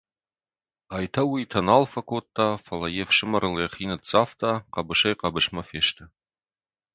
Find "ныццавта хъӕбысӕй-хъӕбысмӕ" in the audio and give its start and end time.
3.89-5.61